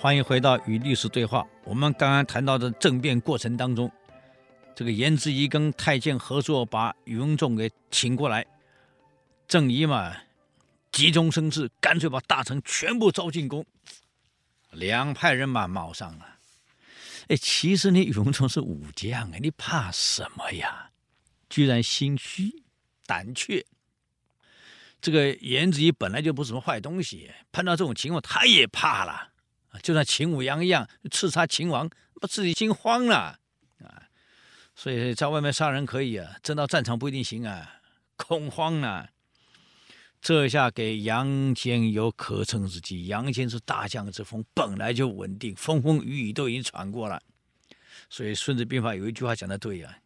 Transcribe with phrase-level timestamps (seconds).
[0.00, 1.46] 欢迎回到与历史对话。
[1.62, 3.92] 我们刚刚谈到的政变过程当中，
[4.74, 8.46] 这个颜之仪跟太监合作，把宇文仲给请过来。
[9.46, 10.16] 郑仪嘛，
[10.90, 13.62] 急中生智，干脆把大臣全部招进宫，
[14.70, 16.24] 两派人马卯上了。
[17.28, 20.88] 哎，其实你宇文仲是武将，哎，你怕什么呀？
[21.50, 22.64] 居然心虚
[23.04, 23.66] 胆怯。
[25.02, 29.29] 这个颜之仪本来就不是什么坏东西，碰到这种情况他也怕了。
[29.70, 31.88] 啊就像秦舞阳一样，刺杀秦王，
[32.20, 33.38] 把自己心慌了
[33.82, 34.08] 啊！
[34.74, 37.80] 所以在外面杀人可以啊，真到战场不一定行啊，
[38.16, 39.10] 恐慌了。
[40.20, 43.06] 这下给杨坚有可乘之机。
[43.06, 47.22] 杨坚是大将之风，本来就稳定，风风雨雨都已经闯过了。
[48.10, 49.96] 所以《孙子兵法》有一句话讲的对呀、啊：“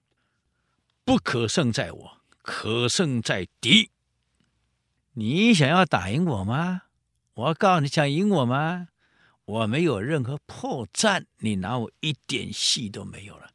[1.04, 3.90] 不可胜在我，可胜在敌。”
[5.15, 6.82] 你想要打赢我吗？
[7.34, 8.88] 我告诉你，想赢我吗？
[9.45, 13.50] 我没有任何破绽，你拿我一点戏都没有了。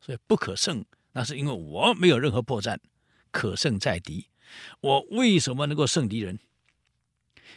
[0.00, 2.78] 所以不可胜，那是因为我没有任何破绽。
[3.30, 4.28] 可胜在敌，
[4.80, 6.38] 我为什么能够胜敌人？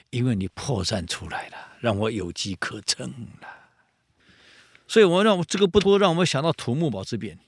[0.10, 3.10] 因为你破绽出来了，让我有机可乘
[3.42, 3.48] 了。
[4.88, 7.40] 所以，我让我这个不多，让我们想到土木堡之变。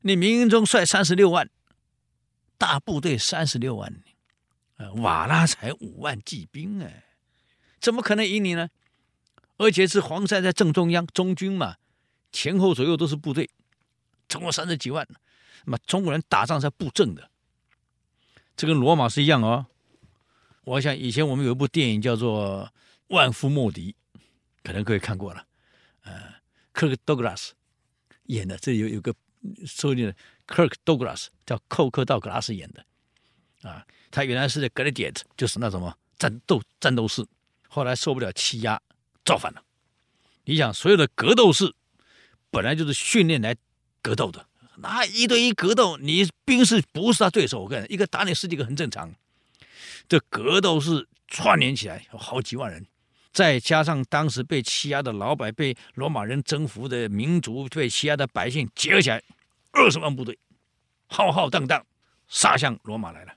[0.00, 1.48] 你明中率三十六万
[2.58, 4.02] 大部队，三十六万。
[4.96, 7.04] 瓦剌才五万骑兵哎，
[7.80, 8.68] 怎么可能赢你呢？
[9.58, 11.76] 而且是黄塞在正中央，中军嘛，
[12.30, 13.48] 前后左右都是部队，
[14.28, 15.06] 总共三十几万。
[15.64, 17.30] 那么中国人打仗是布阵的，
[18.56, 19.66] 这跟罗马是一样哦。
[20.64, 22.64] 我想以前我们有一部电影叫做
[23.14, 23.94] 《万夫莫敌》，
[24.62, 25.46] 可能各位看过了。
[26.02, 26.34] 呃
[26.74, 27.50] ，，Kirk Douglas
[28.24, 29.14] 演的，这有有个
[29.64, 30.12] 说的
[30.44, 33.86] 克克·道格拉斯叫寇克·道格拉斯演的啊。
[34.10, 37.24] 他原来是在格雷迪特，就是那什么战斗战斗士，
[37.68, 38.80] 后来受不了欺压，
[39.26, 39.62] 造反了。
[40.44, 41.74] 你想，所有的格斗士
[42.50, 43.54] 本来就是训练来
[44.00, 49.12] 格斗的，那一对一格斗，你兵士不是他对手，我跟你，一个打你十几个很正常。
[50.08, 52.86] 这格斗士串联起来有好几万人，
[53.32, 59.20] 再加上当时被欺压的老百、被罗马人征服的民族、被欺压的百姓结合起来，
[59.72, 60.38] 二十万部队，
[61.08, 61.84] 浩浩荡荡
[62.28, 63.32] 杀向罗马来了。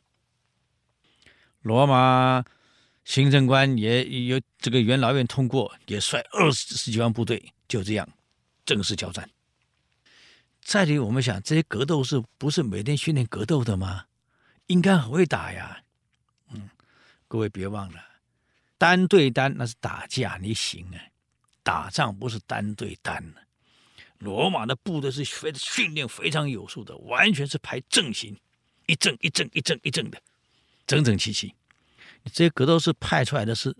[1.63, 2.45] 罗马
[3.09, 8.07] 行政官也有这个元老院通过，也率二十十几万部队，就这样
[8.63, 9.27] 正式交战。
[10.61, 14.05] 再里我们想，这些格斗士不是每天训练格斗的吗？
[14.67, 15.81] 应该很会打呀。
[16.51, 16.69] 嗯，
[17.27, 17.99] 各位别忘了，
[18.77, 21.01] 单对单那是打架，你行啊？
[21.63, 23.33] 打仗不是单对单。
[24.19, 28.37] 罗马的部队是非训练非常有素的，完全是排阵型，
[28.85, 30.21] 一阵一阵一阵一阵的。
[30.85, 31.51] 整整齐齐，
[32.25, 33.75] 这些格斗士派出来的是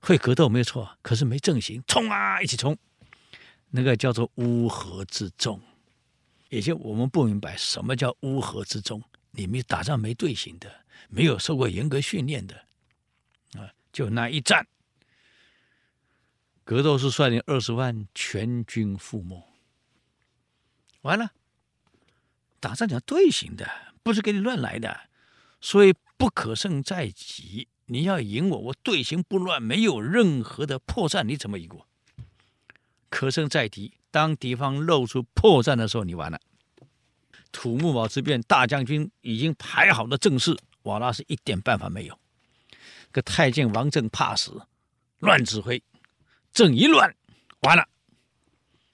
[0.00, 2.76] 会格斗没有错，可是没阵型，冲啊，一起冲，
[3.70, 5.60] 那个叫做乌合之众。
[6.48, 12.56] 也就我们不明白什么叫乌合之众，你们打仗没队形的，没有受过严格训练的
[13.54, 14.66] 啊，就那一战，
[16.64, 19.48] 格斗士率领二十万全军覆没，
[21.00, 21.30] 完了，
[22.60, 23.66] 打仗讲队形的，
[24.02, 25.08] 不是给你乱来的，
[25.60, 25.94] 所以。
[26.22, 31.84] 不可胜在己，你要赢我，我队形不乱，没有任何的破绽，你怎么赢我？
[33.08, 36.40] 可胜在敌，当敌方露出破绽的时候，你完了。
[37.50, 42.16] 土木堡之变，大将军已经排好了阵势，瓦剌是一点办法没有。
[43.10, 44.62] 个太监王振怕死，
[45.18, 45.82] 乱指挥，
[46.52, 47.16] 阵一乱，
[47.62, 47.88] 完了。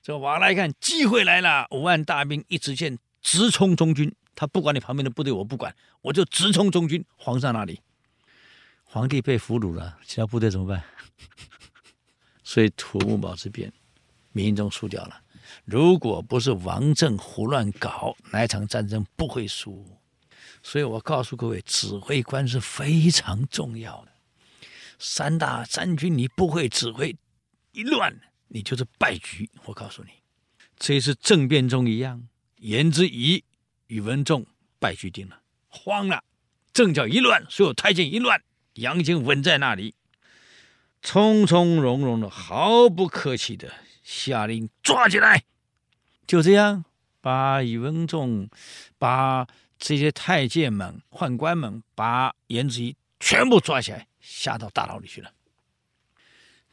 [0.02, 4.14] 这瓦剌一看机会来了，五万大兵一支箭直冲中军。
[4.38, 7.04] 他不管你旁边的部队，我不管，我就直冲中军。
[7.16, 7.80] 皇上那里，
[8.84, 10.84] 皇帝被俘虏了，其他部队怎么办？
[12.44, 13.72] 所以土木堡之变，
[14.30, 15.20] 明中输掉了。
[15.64, 19.84] 如果不是王振胡乱搞，那一场战争不会输。
[20.62, 24.12] 所以我告诉各位，指挥官是非常重要的。
[25.00, 27.16] 三大三军你不会指挥，
[27.72, 28.16] 一乱
[28.46, 29.50] 你就是败局。
[29.64, 30.10] 我告诉你，
[30.76, 32.28] 这一次政变中一样，
[32.58, 33.42] 言之仪。
[33.88, 34.46] 宇文仲
[34.78, 36.22] 败局定了，慌了，
[36.72, 38.42] 阵脚一乱，所有太监一乱，
[38.74, 39.94] 杨坚稳在那里，
[41.02, 45.44] 从从容容的，毫不客气的下令抓起来，
[46.26, 46.84] 就这样
[47.20, 48.48] 把宇文仲，
[48.98, 49.46] 把
[49.78, 55.32] 这些太监们、宦官们，把颜子仪全部抓起来，下到大牢里去了。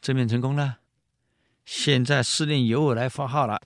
[0.02, 0.78] 政变成功了，
[1.64, 3.62] 现在司令由我来发号了。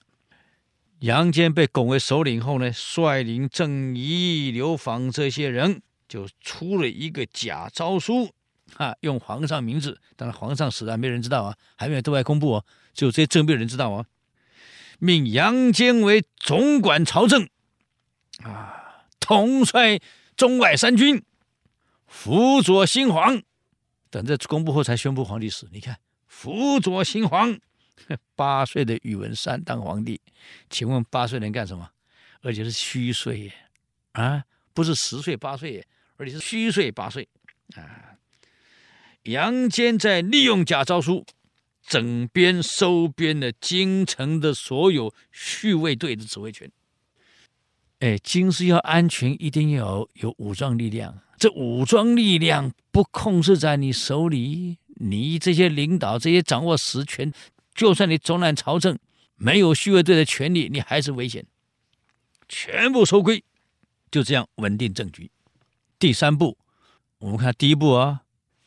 [1.00, 8.31] 杨坚被拱为首领后呢，率领郑仪、刘访这些人就出了一个假诏书，
[8.76, 14.05] 啊，用皇上名字，当然皇上死了没人知道啊，还没有对外公布哦，只有这些政变人知道哦。
[14.99, 17.49] 命杨坚为总管朝政，
[18.43, 19.99] 啊，统帅
[20.37, 21.25] 中外三军，
[22.06, 23.41] 辅佐新皇。
[24.11, 25.67] 等这公布后才宣布皇帝死。
[25.73, 27.58] 你看，辅佐新皇，
[28.37, 30.20] 八岁的宇文山当皇帝，
[30.69, 31.91] 请问八岁能干什么？
[32.43, 33.52] 而且是虚岁耶，
[34.12, 35.87] 啊，不是十岁八岁耶，
[36.17, 37.29] 而且是虚岁八岁
[37.75, 38.17] 啊。
[39.25, 41.26] 杨坚在利用假诏书，
[41.87, 46.70] 整编收编了京城的所有护卫队的指挥权。
[47.99, 51.20] 哎，京师要安全，一定要有武装力量。
[51.37, 57.31] 这武装力量不控制在你手里，你这些领导、这些掌握实权，
[57.81, 58.99] 就算你总揽朝政，
[59.37, 61.47] 没有护卫队的权力，你还是危险。
[62.47, 63.43] 全部收归，
[64.11, 65.31] 就这样稳定政局。
[65.99, 66.59] 第三步，
[67.21, 68.21] 我们看第一步啊，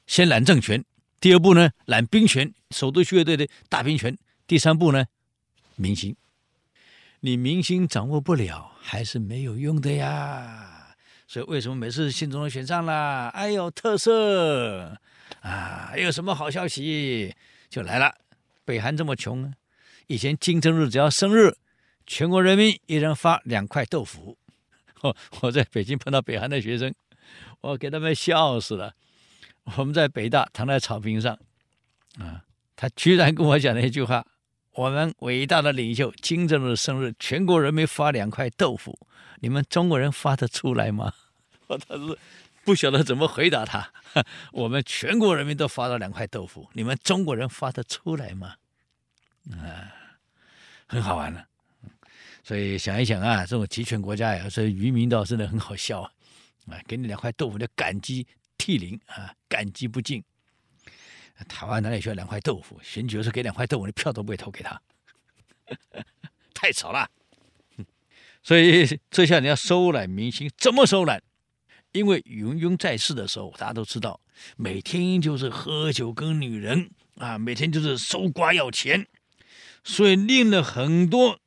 [0.08, 0.82] 先揽政权；
[1.20, 4.16] 第二步呢，揽兵权，首都护卫队的大兵权；
[4.48, 5.06] 第三步呢，
[5.76, 6.16] 民心。
[7.20, 10.96] 你民心掌握不了，还是没有用的呀。
[11.28, 14.98] 所以为什么每次新总统选上了，哎呦特色
[15.42, 17.36] 啊，有什么好消息
[17.70, 18.16] 就来了。
[18.66, 19.54] 北韩这么穷啊，
[20.08, 21.56] 以前金正日只要生日，
[22.06, 24.38] 全国人民一人发两块豆腐。
[25.02, 26.94] 我我在北京碰到北韩的学生，
[27.62, 28.94] 我给他们笑死了。
[29.78, 31.38] 我们在北大躺在草坪上，
[32.20, 32.44] 啊，
[32.76, 34.26] 他居然跟我讲了一句话：
[34.74, 38.98] 我们伟大的领袖金正日生日，全国人民发两块豆腐，
[39.40, 41.14] 你们中国人发得出来吗？
[41.68, 42.18] 我当时
[42.64, 43.92] 不晓得怎么回答他。
[44.54, 48.56] 我们全国人民都发了两块豆腐，你们中国人发得出来吗？
[49.52, 49.92] 啊，
[50.88, 51.48] 很好玩了。
[52.44, 56.12] 所以想一想啊，这种集权国家呀，这愚民倒真的很好笑啊！
[56.70, 58.28] 啊，给你两块豆腐就感激
[58.58, 60.24] 涕零啊，感激不尽。
[61.48, 62.80] 台湾哪里需要两块豆腐？
[62.84, 64.82] 选举时给两块豆腐，你票都不会投给他，
[66.54, 67.10] 太少了。
[68.44, 71.24] 所以这下你要收揽民心，怎么收揽？
[71.94, 74.20] 因为云云在世的时候，大家都知道，
[74.58, 79.08] 每天就是喝酒跟女人啊，每天就是搜刮要钱，
[79.84, 81.40] 所以令了很多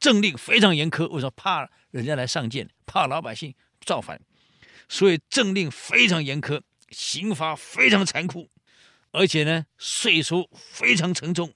[0.00, 1.06] 政令非常严苛。
[1.08, 1.30] 为什么？
[1.36, 3.54] 怕人家来上谏，怕老百姓
[3.84, 4.18] 造反，
[4.88, 8.48] 所以政令非常严苛，刑罚非常残酷，
[9.10, 11.52] 而且呢，税收非常沉重。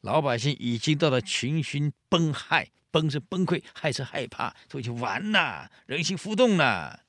[0.00, 7.03] 老百姓已经到了群心崩害，崩是崩溃，害是害怕，所以就完了，人心浮动了。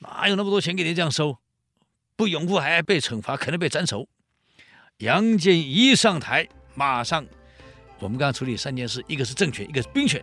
[0.00, 1.38] 哪有那么多钱给你这样收？
[2.16, 4.06] 不拥护还被惩罚，可能被斩首。
[4.98, 7.24] 杨坚一上台，马上
[7.98, 10.22] 我们刚刚处理三件事：一个是政权，一个是兵权，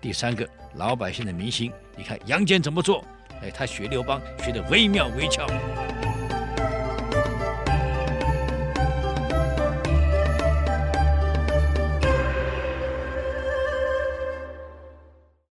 [0.00, 1.70] 第三个老百姓的民心。
[1.96, 3.04] 你看杨坚怎么做？
[3.42, 5.46] 哎，他学刘邦学得惟妙惟肖。